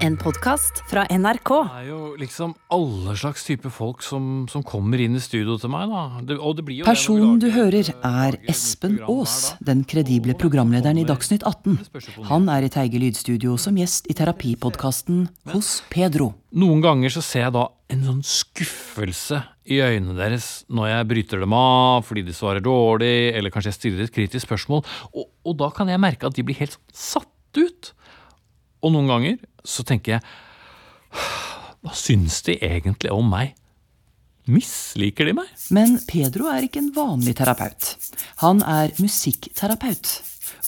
[0.00, 1.50] En podkast fra NRK.
[1.50, 5.68] Det er jo liksom alle slags type folk som, som kommer inn i studio til
[5.74, 6.22] meg, da.
[6.24, 11.76] Det, og det Personen du hører, er Espen Aas, den kredible programlederen i Dagsnytt 18.
[11.82, 16.30] Det spørs jo på Han er i Teige lydstudio som gjest i terapipodkasten Hos Pedro.
[16.56, 21.44] Noen ganger så ser jeg da en sånn skuffelse i øynene deres når jeg bryter
[21.44, 24.80] dem av fordi de svarer dårlig, eller kanskje jeg stiller et kritisk spørsmål,
[25.12, 27.28] og, og da kan jeg merke at de blir helt satt
[27.60, 27.92] ut.
[28.80, 30.22] Og noen ganger så tenker jeg
[31.80, 33.54] Hva syns de egentlig om meg?
[34.50, 35.48] Misliker de meg?
[35.70, 37.92] Men Pedro er ikke en vanlig terapeut.
[38.42, 40.16] Han er musikkterapeut.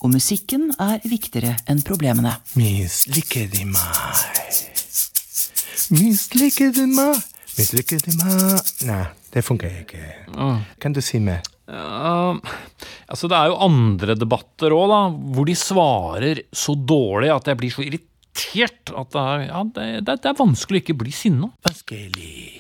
[0.03, 2.37] Og musikken er viktigere enn problemene.
[2.59, 4.23] Misliker de meg?
[5.95, 7.23] Misliker de meg?
[7.59, 8.73] Misliker de meg?
[8.89, 9.03] Nei,
[9.35, 10.05] det funker ikke.
[10.83, 11.43] Kan du si mer?
[11.71, 12.33] Ja,
[13.07, 14.95] altså det er jo andre debatter òg,
[15.35, 19.87] hvor de svarer så dårlig at jeg blir så irritert at det er, ja, det,
[20.09, 21.53] det, det er vanskelig å ikke bli sinna.
[21.69, 22.59] Vanskelig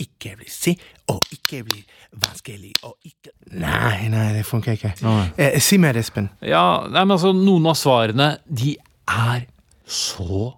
[0.00, 0.74] ikke bli si,
[1.12, 1.80] og ikke bli
[2.20, 4.92] vanskelig og ikke Nei, nei, det funker ikke.
[5.36, 6.28] Eh, si mer, Espen.
[6.46, 8.76] Ja, nei, men altså, noen av svarene, de
[9.10, 9.48] er
[9.90, 10.52] så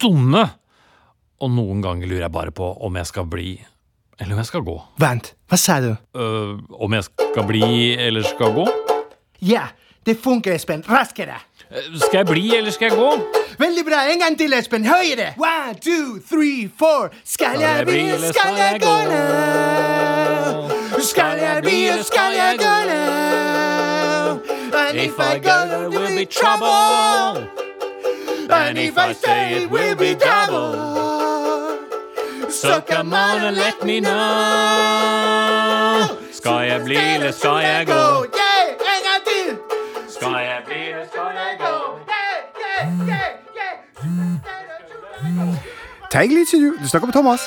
[0.00, 0.44] dumme.
[1.40, 3.54] Og noen ganger lurer jeg bare på om jeg skal bli,
[4.20, 4.76] eller om jeg skal gå.
[5.02, 5.92] Vent, hva sa du?
[6.18, 8.64] Uh, om jeg skal bli eller skal gå?
[9.38, 9.68] Ja,
[10.06, 10.82] det funker, Espen.
[10.88, 11.36] Raskere.
[11.70, 13.10] Uh, Skal jeg bli eller skal jeg gå?
[13.58, 14.00] Veldig bra.
[14.10, 14.84] En gang til, Espen.
[14.84, 15.34] Høyere.
[15.38, 17.12] One, two, three, four.
[17.24, 19.22] Skal jeg bli, eller skal jeg gå nå?
[21.02, 23.00] Skal jeg bli, eller skal jeg gå nå?
[24.74, 27.46] And if I go, there will be trouble.
[28.50, 31.23] And if I stay, it will be double.
[32.64, 34.14] So come on and let me know.
[36.32, 37.92] Skal jeg bli eller skal jeg gå?
[37.92, 39.58] Yeah, en gang til.
[40.08, 41.74] Skal jeg bli eller skal jeg gå?
[42.14, 43.74] Yeah, yeah, yeah, yeah.
[46.10, 46.76] Teig litt, sier du.
[46.82, 47.40] Du snakker med Thomas.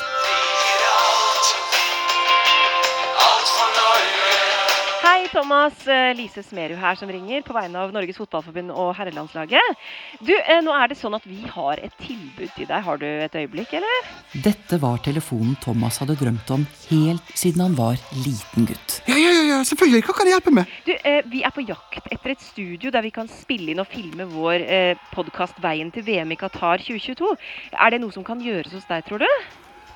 [5.32, 5.88] Thomas.
[5.88, 9.84] Eh, Lise Smerud her som ringer på vegne av Norges Fotballforbund og herrelandslaget.
[10.20, 12.84] Du, eh, nå er det sånn at vi har et tilbud til deg.
[12.86, 14.10] Har du et øyeblikk, eller?
[14.46, 19.02] Dette var telefonen Thomas hadde drømt om helt siden han var liten gutt.
[19.08, 20.04] Ja, ja, ja, ja, selvfølgelig.
[20.08, 20.74] Hva kan jeg hjelpe med?
[20.88, 23.88] Du, eh, Vi er på jakt etter et studio der vi kan spille inn og
[23.88, 24.64] filme vår
[25.12, 27.38] podkast 'Veien til VM i Qatar 2022'.
[27.74, 29.30] Er det noe som kan gjøres hos deg, tror du?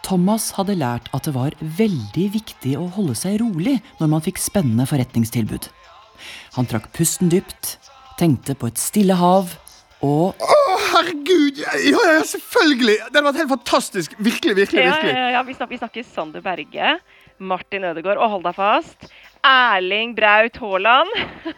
[0.06, 4.41] Thomas hadde lært at det var veldig viktig å holde seg rolig når man fikk
[4.41, 5.67] spennende forretningstilbud.
[6.57, 7.75] Han trakk pusten dypt,
[8.19, 9.53] tenkte på et stille hav
[10.01, 10.56] og Å,
[10.95, 11.59] herregud!
[11.61, 12.95] Ja, ja, ja, selvfølgelig!
[13.06, 14.16] Det hadde vært helt fantastisk.
[14.17, 15.13] Virkelig, virkelig, Ja, virkelig.
[15.19, 16.95] ja, ja, vi, snakker, vi snakker Sander Berge,
[17.38, 19.06] Martin Ødegaard, og hold deg fast,
[19.44, 21.09] Erling Braut Haaland.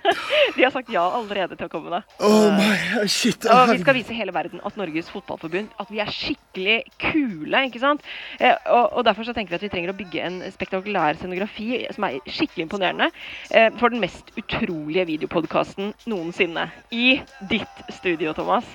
[0.55, 1.91] De har sagt ja allerede til å komme.
[1.91, 2.01] da.
[2.23, 3.43] Oh my, shit.
[3.51, 7.65] Og vi skal vise hele verden at Norges Fotballforbund at vi er skikkelig kule.
[7.67, 8.05] ikke sant?
[8.39, 11.83] Eh, og, og Derfor så tenker vi at vi trenger å bygge en spektakulær scenografi
[11.93, 13.09] som er skikkelig imponerende
[13.51, 16.69] eh, for den mest utrolige videopodkasten noensinne.
[16.95, 17.19] I
[17.51, 18.67] ditt studio, Thomas.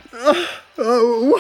[0.79, 1.35] Wow.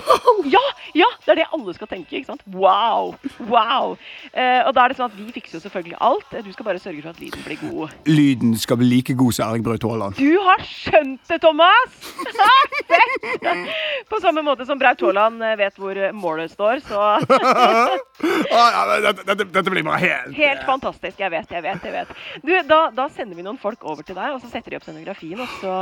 [0.51, 0.65] Ja!
[0.99, 2.17] ja, Det er det alle skal tenke.
[2.17, 2.43] ikke sant?
[2.51, 3.15] Wow!
[3.51, 3.95] wow.
[4.33, 6.33] Eh, og da er det sånn at Vi fikser jo selvfølgelig alt.
[6.43, 7.95] Du skal bare sørge for at lyden blir god.
[8.09, 10.17] Lyden skal bli like god som Erling Braut Haaland.
[10.19, 11.99] Du har skjønt det, Thomas!
[14.11, 16.99] På samme måte som Braut Haaland eh, vet hvor målet står, så
[18.51, 21.19] Ah, ja, dette, dette, dette blir bare helt Helt fantastisk.
[21.21, 21.85] Jeg vet, jeg vet.
[21.85, 22.13] jeg vet.
[22.43, 24.87] Du, da, da sender vi noen folk over til deg, og så setter de opp
[24.87, 25.75] scenografien, og så,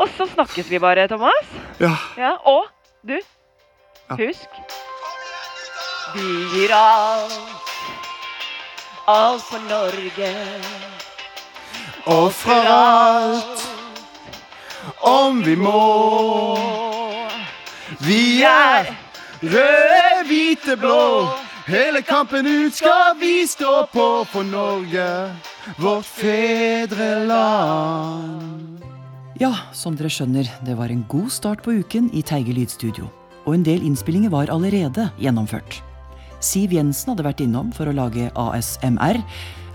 [0.00, 1.54] og så snakkes vi bare, Thomas.
[1.80, 1.94] Ja.
[2.20, 2.66] Ja, Og
[3.06, 3.16] du,
[4.18, 4.60] husk
[6.14, 7.59] Vi gir alt,
[9.10, 10.32] alt for Norge.
[12.06, 13.68] Ofrer alt
[15.00, 16.58] om vi må.
[18.00, 18.86] Vi er
[19.42, 21.28] røde, hvite, blå.
[21.70, 25.30] Hele kampen ut skal vi stå på for Norge,
[25.78, 27.30] vårt fedreland.
[29.40, 33.08] Ja, som dere skjønner, det var en god start på uken i Teige lydstudio.
[33.46, 35.82] Og en del innspillinger var allerede gjennomført.
[36.40, 39.20] Siv Jensen hadde vært innom for å lage ASMR,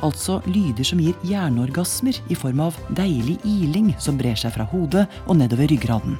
[0.05, 5.05] altså lyder som gir hjerneorgasmer i form av deilig iling som brer seg fra hodet
[5.27, 6.17] og nedover ryggraden.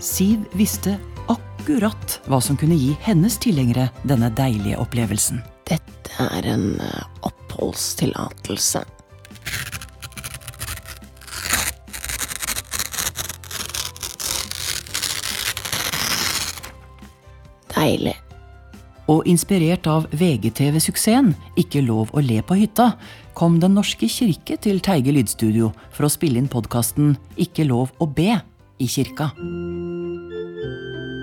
[0.00, 0.96] Siv visste
[1.30, 5.42] akkurat hva som kunne gi hennes tilhengere denne deilige opplevelsen.
[5.68, 8.86] Dette er en eh, oppholdstillatelse.
[17.74, 18.29] Deilig.
[19.10, 22.92] Og inspirert av VGTV-suksessen Ikke lov å le på hytta,
[23.34, 28.06] kom Den norske kirke til Teige lydstudio for å spille inn podkasten Ikke lov å
[28.06, 28.38] be
[28.80, 29.28] i kirka.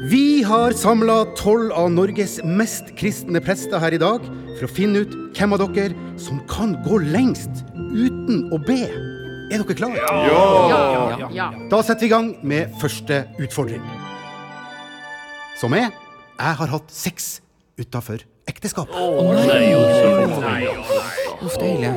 [0.07, 4.23] Vi har samla tolv av Norges mest kristne prester her i dag
[4.59, 8.85] for å finne ut hvem av dere som kan gå lengst uten å be.
[9.49, 10.05] Er dere klare?
[11.33, 11.49] Ja!
[11.71, 13.83] Da setter vi i gang med første utfordring.
[15.57, 17.39] Som er Jeg har hatt sex
[17.77, 18.89] utafor ekteskap.
[21.41, 21.91] Uff, det er ille.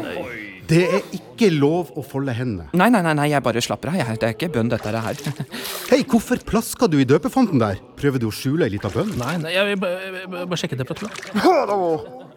[0.70, 2.68] Det er ikke lov å folde hendene.
[2.78, 3.96] Nei, nei, nei, nei, jeg bare slapper av.
[3.98, 4.18] jeg.
[4.22, 5.18] Det er ikke bønn, dette her.
[5.90, 7.80] Hei, hvorfor plaska du i døpefonten der?
[7.98, 9.10] Prøver du å skjule ei lita bønn?
[9.18, 11.10] Nei, nei, jeg vil bare, jeg vil bare sjekke temperaturen.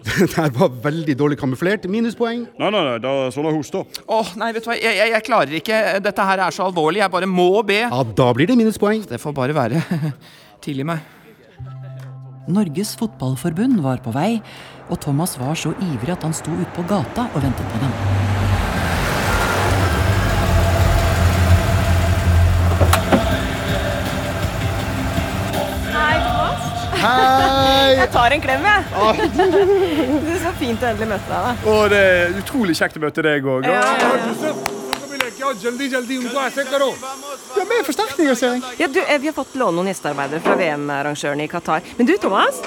[0.00, 1.84] Det der var veldig dårlig kamuflert.
[1.92, 2.46] Minuspoeng.
[2.58, 3.84] Nei, nei, nei, da sånn er hosta.
[4.08, 5.84] Åh, nei, vet du hva, jeg, jeg, jeg klarer ikke.
[6.08, 7.04] Dette her er så alvorlig.
[7.04, 7.82] Jeg bare må be.
[7.84, 9.04] Ja, da blir det minuspoeng.
[9.10, 9.84] Det får bare være.
[10.64, 11.19] Tilgi meg.
[12.48, 14.40] Norges Fotballforbund var på vei,
[14.90, 17.92] og Thomas var så ivrig at han sto ute på gata og ventet på dem.
[25.92, 26.60] Hei, Thomas.
[27.02, 27.94] Hei!
[28.00, 29.30] Jeg tar en klem, jeg.
[30.24, 31.46] Det er så fint å endelig møte deg.
[31.46, 31.70] da.
[31.74, 33.68] Og det er utrolig kjekt å møte deg òg.
[33.68, 34.52] Ja, ja, Ja,
[37.68, 38.62] med forsterkninger, ser jeg.
[38.78, 41.82] Ja, du, eh, Vi har fått låne noen gjestearbeidere fra VM-arrangørene i Qatar.
[41.98, 42.60] Men du, Thomas.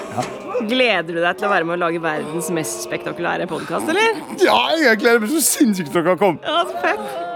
[0.69, 4.21] Gleder du deg til å være med å lage verdens mest spektakulære podkast, eller?
[4.43, 6.43] Ja, jeg gleder meg så sinnssykt til dere har kommet.
[6.43, 7.32] Ja, så fett.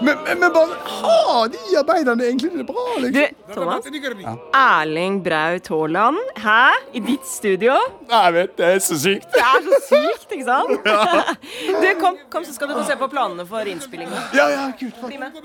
[0.00, 2.84] Men, men, men bare ha de arbeiderne egentlig det bra?
[3.02, 3.12] Liksom?
[3.12, 3.84] Du, Thomas.
[3.84, 4.38] Thomas.
[4.56, 6.62] Erling Braut Haaland, hæ?
[6.92, 7.76] I ditt studio?
[8.10, 9.28] Jeg vet, det er så sykt.
[9.34, 10.90] Det er så sykt, ikke sant?
[11.82, 14.16] Du, kom, kom, så skal du få se på planene for innspillingen.
[14.36, 14.96] Ja, ja, kult.
[15.04, 15.36] Bli med.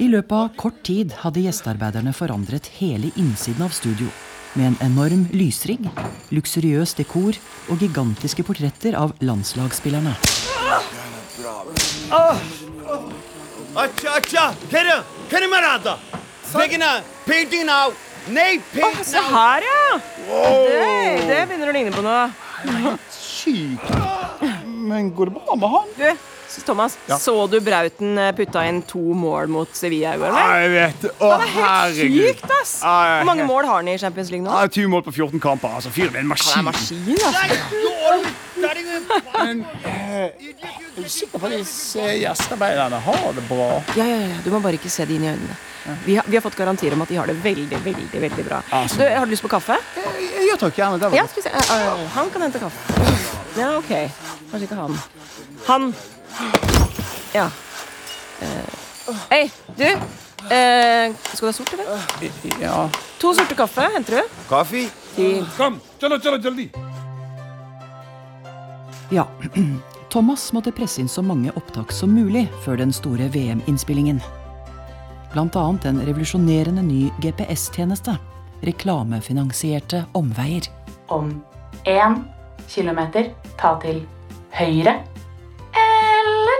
[0.00, 4.08] I løpet av kort tid hadde gjestearbeiderne forandret hele innsiden av studio.
[4.54, 5.86] Med en enorm lysrigg,
[6.34, 7.38] luksuriøs dekor
[7.72, 10.12] og gigantiske portretter av landslagsspillerne.
[13.74, 15.98] Acha, acha, kere, kere marada.
[17.24, 17.92] Painting now.
[18.28, 19.98] Nei, Å, se her, ja!
[20.28, 22.28] Det, det begynner å ligne på noe.
[23.10, 23.88] Sykt.
[24.62, 25.88] Men går det bra med han?
[25.96, 26.28] Du,
[26.60, 30.28] Thomas, så du Brauten eh, putta inn to mål mot Sevilla i går?
[30.28, 30.60] Ja, eller?
[30.60, 31.12] jeg vet det.
[31.16, 32.28] Å, Det var helt herregud.
[32.28, 32.74] sykt, ass!
[32.82, 34.52] Ja, ja, Hvor mange mål har han i Champions League nå?
[34.52, 35.76] Ja, 20 mål på 14 kamper.
[35.80, 36.52] Altså, Fyren er en maskin.
[36.52, 37.16] Han er maskin.
[37.24, 38.42] altså.
[39.42, 40.30] Men eh,
[41.02, 43.68] er sikker på at disse gjestearbeiderne har det bra?
[43.96, 44.40] Ja, ja, ja.
[44.44, 45.58] Du må bare ikke se det inn i øynene.
[46.04, 48.60] Vi har, vi har fått garantier om at de har det veldig, veldig veldig bra.
[48.70, 49.00] Altså.
[49.00, 49.78] Du, har du lyst på kaffe?
[50.46, 51.10] Ja takk, gjerne.
[51.16, 51.24] Ja.
[51.26, 53.02] Eh, eh, han kan hente kaffe.
[53.58, 53.90] Ja, OK.
[54.52, 54.98] Kanskje ikke han.
[55.66, 55.94] Han.
[57.34, 57.46] Ja.
[58.40, 59.84] Eh, Hei, du.
[59.84, 62.30] Eh, skal du ha sort, eller?
[62.60, 62.88] Ja.
[63.22, 64.36] To sorte kaffe henter du.
[64.48, 64.86] Kaffe.
[65.56, 66.68] Kom, chalo, chalo, jaldi.
[69.12, 69.26] Ja,
[70.12, 74.20] Thomas måtte presse inn så mange opptak som mulig før den store VM-innspillingen.
[75.32, 78.16] Blant annet en revolusjonerende ny GPS-tjeneste.
[78.62, 80.68] Reklamefinansierte omveier.
[81.12, 81.42] om
[81.84, 82.22] én
[82.68, 84.02] kilometer, ta til
[84.54, 84.94] høyre.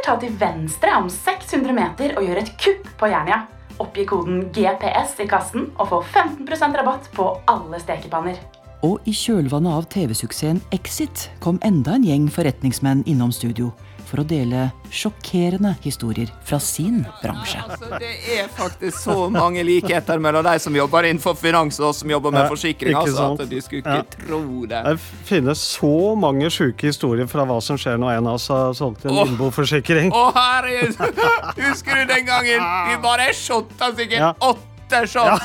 [0.03, 3.45] Ta til venstre om 600 meter og gjør et kupp på Jernia.
[3.83, 8.41] Oppgi koden GPS i kassen og få 15% rabatt på alle stekepanner.
[8.83, 13.71] Og i kjølvannet av TV-suksessen Exit kom enda en gjeng forretningsmenn innom studio
[14.13, 17.63] for å dele sjokkerende historier fra sin bransje.
[17.65, 22.03] Altså, det er faktisk så mange likheter mellom de som jobber innenfor finans og oss
[22.05, 22.93] som jobber med forsikring.
[23.01, 24.03] Altså, at du skulle ikke Ja.
[24.27, 24.83] tro det.
[24.85, 24.99] Det
[25.31, 29.07] finnes så mange sjuke historier fra hva som skjer når en av oss har solgt
[29.09, 30.13] en innboforsikring.
[30.13, 31.01] Å, herregud!
[31.71, 34.35] Husker du den gangen vi bare shotta sikkert Ja.
[34.41, 35.43] åtte shots?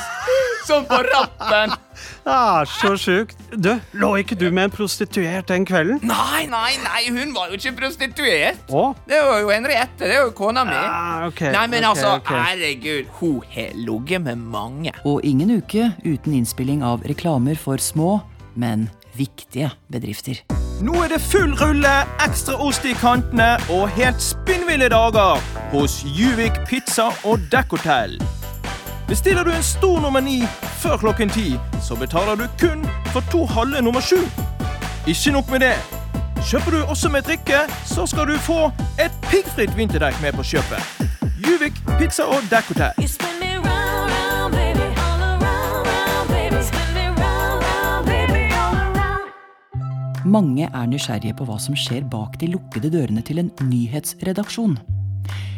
[0.68, 1.72] som på rappen.
[2.26, 3.40] Det er så sjukt.
[3.54, 6.02] Du, lå ikke du med en prostituert den kvelden?
[6.08, 8.62] Nei, nei, nei, hun var jo ikke prostituert.
[8.68, 8.84] Å?
[9.08, 10.04] Det var jo Henriette.
[10.04, 10.76] Det er jo kona mi.
[10.78, 12.44] Ah, ok, Nei, men okay, altså, okay.
[12.50, 13.12] herregud.
[13.20, 14.96] Hun har ligget med mange.
[15.08, 18.20] Og ingen uke uten innspilling av reklamer for små,
[18.56, 20.44] men viktige bedrifter.
[20.82, 26.60] Nå er det full rulle, ekstra ost i kantene og helt spinnville dager hos Juvik
[26.70, 28.20] pizza og dekkhotell.
[29.08, 30.42] Bestiller du en stor nummer ni
[30.88, 34.22] før klokken ti, så betaler du kun for to halve nummer sju.
[35.08, 35.76] Ikke nok med det.
[36.48, 38.72] Kjøper du også med drikke, så skal du få
[39.04, 40.80] et piggfritt vinterdekk med på kjøpet.
[41.44, 42.96] Juvik pizza og dekkhotell.
[50.26, 54.80] Mange er nysgjerrige på hva som skjer bak de lukkede dørene til en nyhetsredaksjon.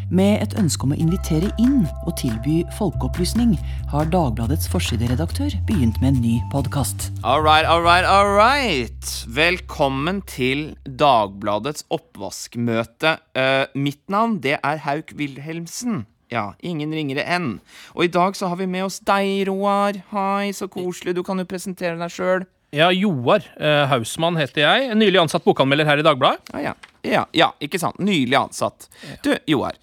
[0.09, 3.51] Med et ønske om å invitere inn og tilby folkeopplysning
[3.91, 7.11] har Dagbladets forsideredaktør begynt med en ny podkast.
[7.21, 9.11] All right, all right, all right.
[9.29, 13.19] Velkommen til Dagbladets oppvaskmøte.
[13.37, 16.07] Uh, mitt navn det er Hauk Wilhelmsen.
[16.33, 17.59] Ja, ingen ringere enn.
[17.93, 20.01] Og i dag så har vi med oss deg, Roar.
[20.09, 21.13] Hei, så koselig.
[21.19, 22.47] Du kan jo presentere deg sjøl.
[22.73, 24.89] Ja, Joar eh, Hausmann heter jeg.
[24.97, 26.49] Nylig ansatt bokanmelder her i Dagbladet.
[26.53, 26.75] Ja, ja.
[27.05, 28.01] ja, ja, ikke sant.
[28.01, 28.89] Nylig ansatt.
[29.25, 29.77] Du, Joar.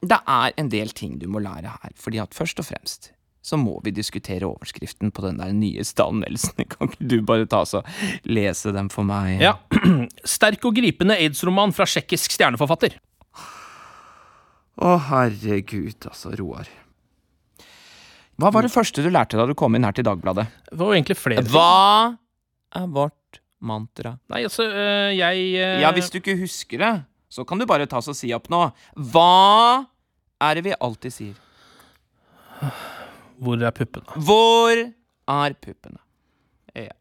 [0.00, 1.96] Det er en del ting du må lære her.
[2.00, 6.64] Fordi at først og fremst så må vi diskutere overskriften på den der nyeste anmeldelsen.
[6.72, 7.86] Kan ikke du bare ta og
[8.28, 9.40] lese den for meg?
[9.40, 9.54] Ja.
[10.36, 12.98] Sterk og gripende aids-roman fra tsjekkisk stjerneforfatter.
[14.80, 16.68] Å, herregud, altså, Roar.
[18.40, 20.46] Hva var det første du lærte da du kom inn her til Dagbladet?
[20.70, 21.52] Det var jo egentlig flere ting.
[21.52, 22.16] Hva
[22.80, 24.14] er vårt mantra?
[24.32, 26.92] Nei, altså, øh, jeg øh, Ja, hvis du ikke husker det,
[27.30, 28.64] så kan du bare ta og si opp nå.
[29.12, 29.86] Hva
[30.42, 31.36] er det vi alltid sier?
[33.40, 34.18] Hvor er puppene?
[34.26, 36.02] Hvor er puppene?
[36.74, 36.92] Ja.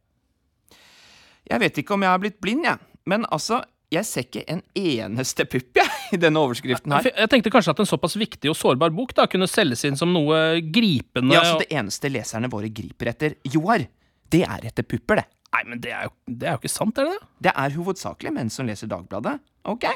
[1.49, 2.77] Jeg vet ikke om jeg har blitt blind, jeg.
[3.09, 7.07] Men altså, jeg ser ikke en eneste pupp, jeg, i denne overskriften her.
[7.09, 9.97] Jeg jeg tenkte kanskje at en såpass viktig og sårbar bok da kunne selges inn
[9.99, 13.87] som noe gripende Ja, så det eneste leserne våre griper etter, Joar,
[14.29, 15.27] det er etter pupper, det.
[15.57, 17.27] Nei, men det er, jo, det er jo ikke sant, er det det?
[17.49, 19.39] Det er hovedsakelig menn som leser Dagbladet,
[19.73, 19.89] ok?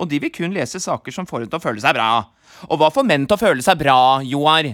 [0.00, 2.10] Og de vil kun lese saker som får dem til å føle seg bra.
[2.68, 4.70] Og hva får menn til å føle seg bra, Joar?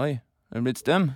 [0.00, 1.10] Oi, er du blitt stum?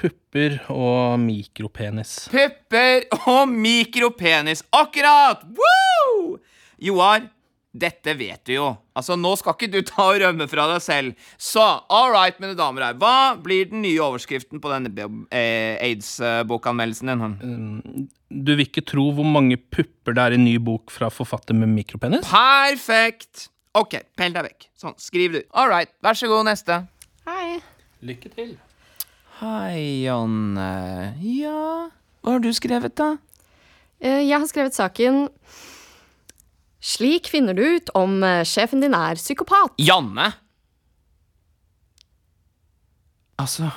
[0.00, 2.14] Pupper og mikropenis.
[2.32, 4.62] Pupper og mikropenis.
[4.76, 5.42] Akkurat!
[5.56, 6.38] Woo!
[6.80, 7.26] Joar,
[7.72, 8.68] dette vet du jo.
[8.98, 11.28] Altså, Nå skal ikke du ta og rømme fra deg selv.
[11.38, 12.98] Så all right, mine damer og herrer.
[13.02, 14.90] Hva blir den nye overskriften på denne
[15.30, 18.08] eh, aids-bokanmeldelsen din?
[18.30, 21.70] Du vil ikke tro hvor mange pupper det er i ny bok fra forfatter med
[21.76, 22.26] mikropenis?
[22.30, 23.48] Perfekt!
[23.78, 24.66] Ok, pell deg vekk.
[24.74, 25.40] Sånn, skriv du.
[25.54, 26.80] All right, vær så god, neste.
[27.28, 27.60] Hei.
[28.02, 28.56] Lykke til.
[29.40, 30.70] Hei, Janne.
[31.24, 31.88] Ja
[32.20, 33.12] Hva har du skrevet, da?
[34.02, 35.28] Eh, Jeg har skrevet saken
[36.80, 39.76] Slik finner du ut om eh, sjefen din er psykopat.
[39.80, 40.30] Janne!
[43.40, 43.68] Altså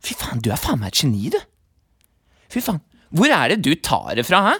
[0.00, 1.38] Fy faen, du er faen meg et geni, du.
[2.50, 2.80] Fy faen.
[3.14, 4.54] Hvor er det du tar det fra, hæ?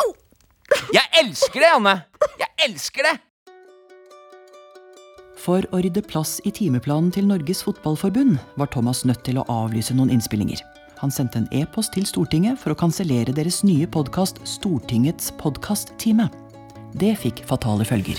[0.00, 0.12] Au!
[0.94, 1.94] Jeg elsker det, Janne!
[2.40, 3.16] Jeg elsker det!
[5.38, 9.94] For å rydde plass i timeplanen til Norges Fotballforbund var Thomas nødt til å avlyse
[9.96, 10.62] noen innspillinger.
[10.98, 16.26] Han sendte en e-post til Stortinget for å kansellere deres nye podkast Stortingets podkasttime.
[16.98, 18.18] Det fikk fatale følger.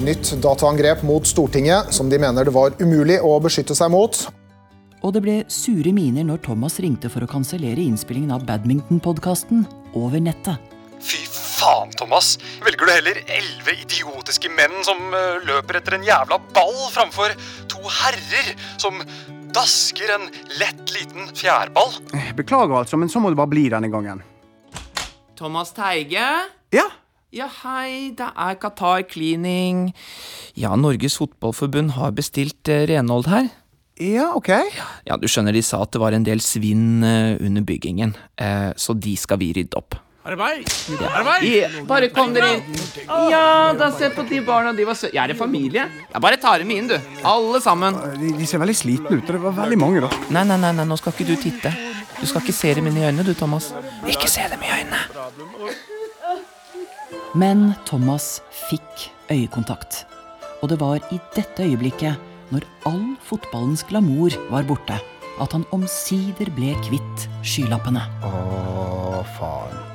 [0.00, 4.22] Nytt dataangrep mot Stortinget, som de mener det var umulig å beskytte seg mot.
[5.04, 9.66] Og det ble sure miner når Thomas ringte for å kansellere innspillingen av badmintonpodkasten
[9.98, 10.56] over nettet.
[11.04, 12.38] Fy faen, Thomas.
[12.64, 17.36] Velger du heller elleve idiotiske menn som eh, løper etter en jævla ball, framfor
[17.70, 18.98] to herrer som
[19.54, 20.26] dasker en
[20.60, 21.94] lett liten fjærball?
[22.38, 24.22] Beklager altså, men så må det bare bli denne gangen.
[25.38, 26.26] Thomas Teige?
[26.74, 26.88] Ja?
[27.28, 29.90] Ja, hei, det er Qatar Cleaning.
[30.56, 33.50] Ja, Norges Fotballforbund har bestilt eh, renhold her.
[34.00, 34.48] Ja, ok.
[35.04, 38.70] Ja, du skjønner, de sa at det var en del svinn eh, under byggingen, eh,
[38.78, 39.98] så de skal vi rydde opp.
[40.28, 40.68] Arbeid!
[41.08, 41.44] Arbeid!
[41.48, 42.80] Ja, bare kom dere inn.
[43.32, 45.14] Ja, da se på de barna, de var søte.
[45.16, 45.86] Jeg er en familie.
[46.12, 46.96] Jeg bare tar dem inn, du.
[47.24, 47.96] Alle sammen.
[48.20, 50.10] De, de ser veldig slitne ut, det var veldig mange, da.
[50.36, 51.72] Nei, nei, nei, nei, nå skal ikke du titte.
[52.18, 53.70] Du skal ikke se dem inn i øynene, du, Thomas.
[54.10, 55.00] Ikke se dem i øynene.
[57.38, 60.02] Men Thomas fikk øyekontakt.
[60.60, 62.20] Og det var i dette øyeblikket,
[62.52, 65.00] når all fotballens glamour var borte,
[65.40, 68.02] at han omsider ble kvitt skylappene.
[68.26, 69.87] Å, faen.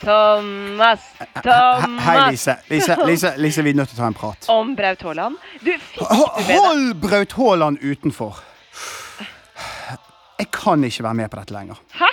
[0.00, 1.00] Thomas,
[1.42, 2.04] Thomas.
[2.04, 2.56] Hei, Lise.
[2.70, 4.48] Lise, Lise, Lise, vi er nødt til å ta en prat.
[4.52, 5.38] Om Braut Haaland.
[5.62, 8.42] Du, fikk du med Hold Braut Haaland utenfor.
[10.38, 11.80] Jeg kan ikke være med på dette lenger.
[11.98, 12.12] Hæ?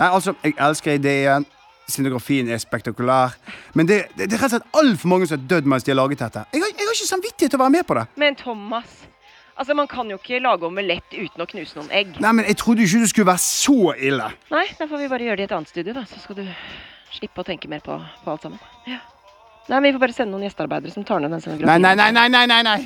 [0.00, 1.46] Nei, altså, Jeg elsker ideen.
[1.90, 3.32] Scenografien er spektakulær.
[3.74, 5.90] Men det, det, det er rett og slett altfor mange som har dødd mens de
[5.90, 6.44] har laget dette.
[6.54, 8.04] Jeg har, jeg har ikke samvittighet til å være med på det.
[8.22, 8.92] Men Thomas
[9.60, 12.14] Altså, Man kan jo ikke lage omelett uten å knuse noen egg.
[12.22, 14.30] Nei, men Jeg trodde ikke det skulle være så ille.
[14.50, 16.04] Nei, da får vi bare gjøre det i et annet studio, da.
[16.08, 16.46] Så skal du
[17.12, 18.62] slippe å tenke mer på, på alt sammen.
[18.88, 19.02] Ja.
[19.68, 21.84] Nei, men Vi får bare sende noen gjestearbeidere som tar ned den scenografien.
[21.84, 22.80] nei, nei, nei, nei, nei, nei.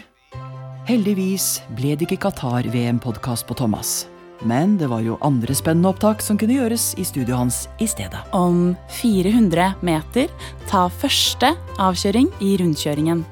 [0.88, 4.08] Heldigvis ble det ikke Qatar-VM-podkast på Thomas.
[4.44, 8.18] Men det var jo andre spennende opptak som kunne gjøres i studioet hans i stedet.
[8.36, 10.28] Om 400 meter,
[10.68, 13.22] ta første avkjøring i rundkjøringen.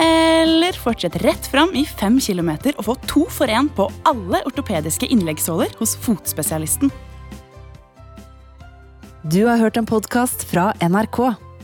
[0.00, 5.06] Eller fortsett rett fram i 5 km og få to for én på alle ortopediske
[5.06, 6.90] innleggssåler hos fotspesialisten.
[9.24, 11.20] Du har hørt en podkast fra NRK.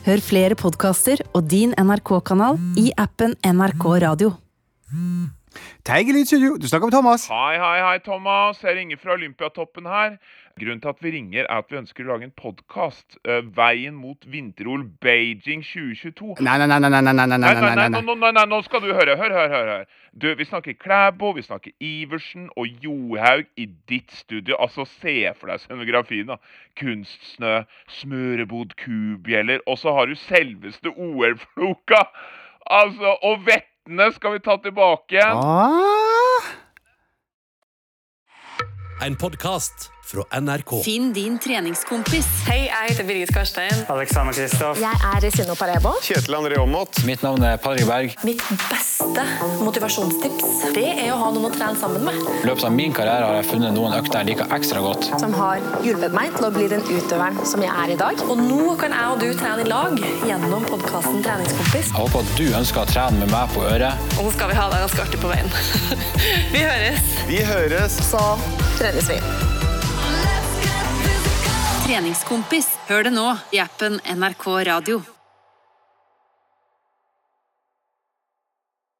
[0.06, 4.30] Hør flere podkaster og din NRK-kanal i appen NRK Radio.
[5.84, 7.26] Teige Lydstudio, du snakker med Thomas.
[7.28, 8.62] Hei, hei, hei, Thomas.
[8.62, 10.16] Jeg ringer fra Olympiatoppen her.
[10.59, 13.16] Grunnen til at vi ringer, er at vi ønsker å lage en podkast.
[13.57, 16.35] Veien mot vinter-OL Beijing 2022.
[16.45, 18.33] Nei, nei, nei, nei, nei, nei, nei, nei, Nei, nei, nei, nei.
[18.37, 19.14] nei, nå skal du høre.
[19.16, 19.71] Hør, hør, hør.
[19.76, 19.87] hør.
[20.12, 24.59] Du, Vi snakker Klæbo, vi snakker Iversen og Johaug i ditt studio.
[24.61, 26.26] Altså, se for deg scenografien.
[26.35, 26.37] da.
[26.80, 27.62] Kunstsnø,
[28.00, 32.04] smørebod, kubjeller, og så har du selveste OL-floka!
[32.71, 35.40] Altså, og vettene skal vi ta tilbake igjen.
[39.02, 40.83] En podkast fra NRK.
[40.85, 42.26] Finn din treningskompis.
[42.45, 43.85] Hei, jeg heter Birgit Karstein.
[43.88, 44.80] Alexander Kristoff.
[44.83, 45.92] Jeg er Resino Parebo.
[46.04, 47.00] Kjetil André Aamodt.
[47.09, 48.16] Mitt navn er Patrick Berg.
[48.26, 49.25] Mitt beste
[49.62, 52.19] motivasjonstips det er å ha noen å trene sammen med.
[52.42, 55.09] I løpet av min karriere har jeg funnet noen økter jeg liker ekstra godt.
[55.23, 58.25] Som har hjulpet meg til å bli den utøveren som jeg er i dag.
[58.28, 59.97] Og nå kan jeg og du trene i lag
[60.28, 61.95] gjennom podkasten Treningskompis.
[61.95, 64.11] Jeg håper at du ønsker å trene med meg på øret.
[64.19, 65.54] Og så skal vi ha det ganske artig på veien.
[66.57, 67.14] vi høres.
[67.30, 67.97] Vi høres.
[68.11, 68.25] Så
[68.80, 69.20] trenes vi.
[71.84, 72.68] Treningskompis.
[72.88, 75.02] Hør det nå i appen NRK Radio.